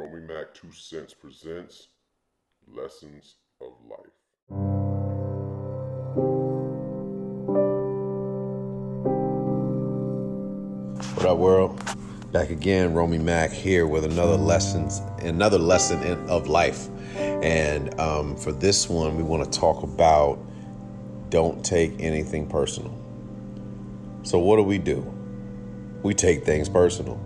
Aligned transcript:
Romy 0.00 0.20
Mac 0.20 0.54
Two 0.54 0.72
Cents 0.72 1.12
presents 1.12 1.88
Lessons 2.66 3.34
of 3.60 3.74
Life. 3.86 3.98
What 11.16 11.26
up, 11.26 11.36
world? 11.36 11.78
Back 12.32 12.48
again, 12.48 12.94
Romy 12.94 13.18
Mac 13.18 13.50
here 13.50 13.86
with 13.86 14.06
another 14.06 14.38
lessons, 14.38 15.02
another 15.18 15.58
lesson 15.58 16.02
in, 16.02 16.30
of 16.30 16.48
life. 16.48 16.88
And 17.18 17.92
um, 18.00 18.38
for 18.38 18.52
this 18.52 18.88
one, 18.88 19.18
we 19.18 19.22
want 19.22 19.52
to 19.52 19.60
talk 19.60 19.82
about 19.82 20.38
don't 21.28 21.62
take 21.62 21.92
anything 22.00 22.48
personal. 22.48 22.98
So, 24.22 24.38
what 24.38 24.56
do 24.56 24.62
we 24.62 24.78
do? 24.78 25.02
We 26.02 26.14
take 26.14 26.46
things 26.46 26.70
personal. 26.70 27.20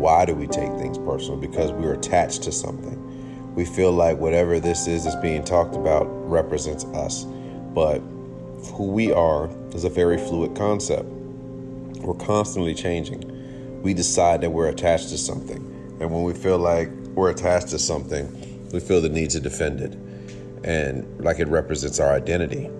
Why 0.00 0.24
do 0.24 0.34
we 0.34 0.46
take 0.46 0.72
things 0.78 0.96
personal? 0.96 1.36
Because 1.36 1.72
we're 1.72 1.92
attached 1.92 2.42
to 2.44 2.52
something. 2.52 3.54
We 3.54 3.66
feel 3.66 3.92
like 3.92 4.16
whatever 4.16 4.58
this 4.58 4.86
is 4.86 5.04
that's 5.04 5.14
being 5.16 5.44
talked 5.44 5.76
about 5.76 6.04
represents 6.26 6.86
us. 6.86 7.24
But 7.74 7.98
who 8.72 8.86
we 8.92 9.12
are 9.12 9.50
is 9.74 9.84
a 9.84 9.90
very 9.90 10.16
fluid 10.16 10.56
concept. 10.56 11.04
We're 11.04 12.14
constantly 12.14 12.74
changing. 12.74 13.82
We 13.82 13.92
decide 13.92 14.40
that 14.40 14.48
we're 14.48 14.68
attached 14.68 15.10
to 15.10 15.18
something. 15.18 15.58
And 16.00 16.10
when 16.10 16.22
we 16.22 16.32
feel 16.32 16.56
like 16.56 16.88
we're 17.14 17.30
attached 17.30 17.68
to 17.68 17.78
something, 17.78 18.70
we 18.72 18.80
feel 18.80 19.02
the 19.02 19.10
need 19.10 19.28
to 19.30 19.40
defend 19.40 19.82
it 19.82 19.92
and 20.64 21.22
like 21.22 21.40
it 21.40 21.48
represents 21.48 22.00
our 22.00 22.14
identity. 22.14 22.70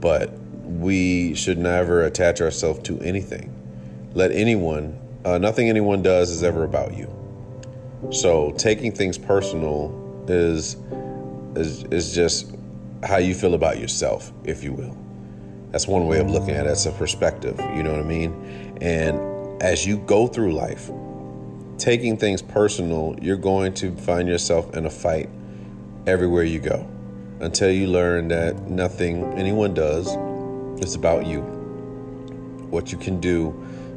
But 0.00 0.32
we 0.64 1.34
should 1.34 1.58
never 1.58 2.04
attach 2.04 2.40
ourselves 2.40 2.80
to 2.84 2.98
anything. 3.00 3.54
Let 4.14 4.32
anyone, 4.32 4.98
uh, 5.24 5.38
nothing 5.38 5.68
anyone 5.68 6.02
does 6.02 6.30
is 6.30 6.42
ever 6.42 6.64
about 6.64 6.96
you. 6.96 7.12
So 8.12 8.52
taking 8.52 8.92
things 8.92 9.18
personal 9.18 10.24
is, 10.28 10.76
is 11.56 11.84
is 11.84 12.14
just 12.14 12.54
how 13.02 13.16
you 13.16 13.34
feel 13.34 13.54
about 13.54 13.78
yourself, 13.78 14.32
if 14.44 14.62
you 14.62 14.72
will. 14.72 14.96
That's 15.70 15.86
one 15.86 16.06
way 16.06 16.20
of 16.20 16.30
looking 16.30 16.50
at 16.50 16.66
it. 16.66 16.70
It's 16.70 16.86
a 16.86 16.92
perspective. 16.92 17.58
You 17.76 17.82
know 17.82 17.92
what 17.92 18.00
I 18.00 18.04
mean? 18.04 18.78
And 18.80 19.62
as 19.62 19.86
you 19.86 19.98
go 19.98 20.26
through 20.26 20.52
life, 20.52 20.90
taking 21.76 22.16
things 22.16 22.40
personal, 22.40 23.16
you're 23.20 23.36
going 23.36 23.74
to 23.74 23.94
find 23.96 24.28
yourself 24.28 24.74
in 24.74 24.86
a 24.86 24.90
fight 24.90 25.28
everywhere 26.06 26.44
you 26.44 26.58
go 26.58 26.88
until 27.40 27.70
you 27.70 27.86
learn 27.86 28.28
that 28.28 28.68
nothing 28.68 29.24
anyone 29.34 29.74
does 29.74 30.16
is 30.82 30.94
about 30.94 31.26
you. 31.26 31.40
What 32.70 32.92
you 32.92 32.98
can 32.98 33.20
do 33.20 33.50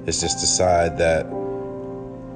is 0.07 0.21
just 0.21 0.39
decide 0.39 0.97
that 0.97 1.23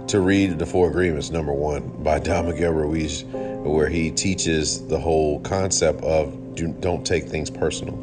to 0.08 0.20
read 0.20 0.60
the 0.60 0.66
Four 0.66 0.90
Agreements, 0.90 1.32
number 1.32 1.54
one, 1.54 1.90
by 2.04 2.20
Don 2.28 2.48
Miguel 2.48 2.72
Ruiz, 2.72 3.24
where 3.24 3.90
he 3.90 4.12
teaches 4.12 4.88
the 4.88 5.00
whole 5.00 5.40
concept 5.42 6.02
of 6.04 6.56
do, 6.56 6.68
don't 6.80 7.06
take 7.06 7.26
things 7.26 7.50
personal. 7.50 7.96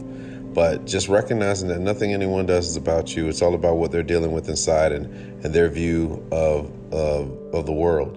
But 0.54 0.84
just 0.84 1.08
recognizing 1.08 1.68
that 1.68 1.80
nothing 1.80 2.12
anyone 2.12 2.44
does 2.44 2.68
is 2.68 2.76
about 2.76 3.16
you. 3.16 3.28
It's 3.28 3.40
all 3.40 3.54
about 3.54 3.76
what 3.76 3.90
they're 3.90 4.02
dealing 4.02 4.32
with 4.32 4.48
inside 4.48 4.92
and, 4.92 5.06
and 5.44 5.54
their 5.54 5.68
view 5.70 6.26
of, 6.30 6.70
of, 6.92 7.30
of 7.54 7.64
the 7.64 7.72
world. 7.72 8.16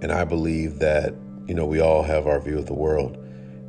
And 0.00 0.10
I 0.10 0.24
believe 0.24 0.78
that, 0.78 1.14
you 1.46 1.54
know, 1.54 1.66
we 1.66 1.80
all 1.80 2.02
have 2.02 2.26
our 2.26 2.40
view 2.40 2.58
of 2.58 2.66
the 2.66 2.74
world. 2.74 3.18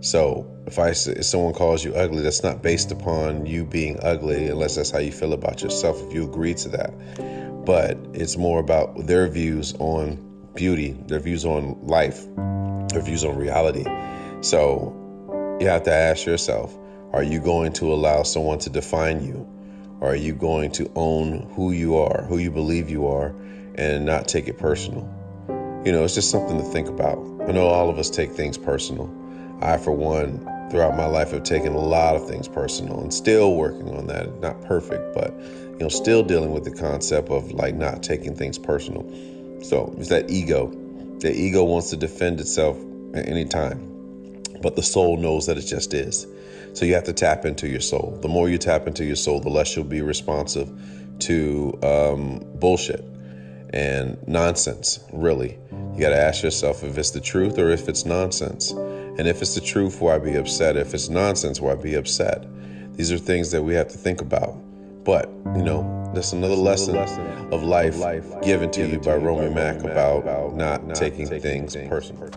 So 0.02 0.45
if 0.67 0.78
I 0.80 0.90
if 0.90 1.26
someone 1.26 1.53
calls 1.53 1.84
you 1.84 1.94
ugly, 1.95 2.22
that's 2.22 2.44
not 2.44 2.62
based 2.62 2.92
upon 2.92 3.45
you 3.45 3.66
being 3.66 4.00
ugly, 4.04 4.48
unless 4.48 4.76
that's 4.76 4.92
how 4.92 5.00
you 5.00 5.12
feel 5.12 5.34
about 5.34 5.64
yourself. 5.64 6.02
If 6.04 6.14
you 6.14 6.23
agree 6.23 6.54
to 6.56 6.70
that, 6.70 7.66
but 7.66 7.98
it's 8.14 8.38
more 8.38 8.59
about 8.59 9.08
their 9.08 9.28
views 9.28 9.73
on 9.80 10.23
beauty, 10.56 10.92
their 11.08 11.20
views 11.20 11.45
on 11.45 11.78
life, 11.88 12.26
their 12.89 13.02
views 13.02 13.26
on 13.26 13.36
reality. 13.38 13.86
So 14.42 14.94
you 15.59 15.67
have 15.67 15.84
to 15.84 15.94
ask 15.94 16.26
yourself: 16.26 16.78
Are 17.14 17.23
you 17.23 17.39
going 17.39 17.73
to 17.73 17.92
allow 17.92 18.23
someone 18.23 18.59
to 18.59 18.70
define 18.70 19.26
you? 19.26 19.48
Or 19.99 20.10
are 20.10 20.16
you 20.16 20.36
going 20.36 20.72
to 20.73 20.92
own 20.95 21.49
who 21.55 21.72
you 21.72 21.98
are, 21.98 22.23
who 22.26 22.38
you 22.38 22.52
believe 22.52 22.88
you 22.88 23.08
are, 23.08 23.33
and 23.76 24.05
not 24.05 24.27
take 24.27 24.48
it 24.48 24.60
personal? 24.60 25.10
You 25.83 25.92
know, 25.92 26.04
it's 26.04 26.14
just 26.14 26.30
something 26.30 26.58
to 26.58 26.64
think 26.64 26.88
about. 26.88 27.17
I 27.48 27.52
know 27.52 27.66
all 27.66 27.89
of 27.89 27.98
us 27.98 28.11
take 28.11 28.32
things 28.33 28.60
personal. 28.60 29.11
I, 29.62 29.78
for 29.78 29.92
one, 29.92 30.40
throughout 30.70 30.95
my 30.95 31.06
life, 31.06 31.32
have 31.32 31.44
taken 31.44 31.73
a 31.73 31.80
lot 31.80 32.16
of 32.16 32.28
things 32.28 32.48
personal 32.48 33.00
and 33.00 33.14
still 33.14 33.56
working 33.56 33.95
on 33.95 34.08
that. 34.08 34.40
Not 34.40 34.62
perfect, 34.66 35.14
but 35.14 35.34
you 35.34 35.78
know, 35.80 35.90
still 35.90 36.23
dealing 36.23 36.52
with 36.52 36.64
the 36.64 36.72
concept 36.72 37.30
of 37.30 37.52
like 37.52 37.76
not 37.76 38.04
taking 38.04 38.36
things 38.36 38.58
personal. 38.58 39.04
So 39.64 39.94
it's 39.98 40.10
that 40.10 40.30
ego. 40.30 40.67
The 41.20 41.34
ego 41.36 41.64
wants 41.64 41.90
to 41.92 41.98
defend 41.98 42.40
itself 42.40 42.78
at 43.14 43.28
any 43.28 43.46
time, 43.46 44.44
but 44.62 44.76
the 44.76 44.84
soul 44.84 45.17
knows 45.17 45.48
that 45.48 45.58
it 45.58 45.66
just 45.66 45.94
is. 45.94 46.28
So 46.73 46.86
you 46.86 46.94
have 46.94 47.06
to 47.06 47.14
tap 47.14 47.46
into 47.46 47.67
your 47.67 47.82
soul. 47.82 48.20
The 48.22 48.28
more 48.28 48.50
you 48.50 48.60
tap 48.60 48.86
into 48.86 49.04
your 49.04 49.16
soul, 49.16 49.40
the 49.40 49.50
less 49.50 49.76
you'll 49.76 49.86
be 49.86 50.02
responsive 50.02 50.70
to 51.20 51.80
um, 51.82 52.46
bullshit 52.56 53.04
and 53.72 54.17
nonsense, 54.28 55.00
really. 55.12 55.58
You 55.94 56.00
got 56.00 56.10
to 56.10 56.17
ask 56.17 56.44
yourself 56.44 56.84
if 56.84 56.98
it's 56.98 57.12
the 57.12 57.20
truth 57.20 57.58
or 57.58 57.70
if 57.70 57.90
it's 57.90 58.06
nonsense. 58.06 58.72
And 59.17 59.28
if 59.28 59.42
it's 59.42 59.55
the 59.55 59.61
truth, 59.61 60.00
why 60.00 60.20
be 60.20 60.36
upset? 60.36 60.78
If 60.78 60.94
it's 60.94 61.10
nonsense, 61.10 61.60
why 61.60 61.76
be 61.76 61.95
upset? 61.95 62.45
These 62.95 63.11
are 63.11 63.17
things 63.17 63.52
that 63.52 63.64
we 63.64 63.73
have 63.73 63.88
to 63.89 63.98
think 63.98 64.22
about. 64.22 64.55
But, 65.04 65.30
you 65.55 65.64
know, 65.64 66.11
that's 66.14 66.33
another 66.33 66.55
lesson 66.55 66.98
of 66.98 67.64
life 67.64 67.95
given 68.44 68.70
to 68.72 68.86
you 68.86 69.00
by 69.00 69.16
Romy 69.16 69.54
Mac 69.54 69.80
about 69.80 70.55
not 70.55 70.95
taking 70.95 71.28
things 71.28 71.76
personal. 71.88 72.30